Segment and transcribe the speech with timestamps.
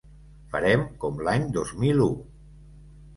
[0.53, 2.09] Farem com l'any dos mil u.